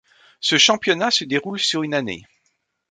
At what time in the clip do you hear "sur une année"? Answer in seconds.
1.59-2.25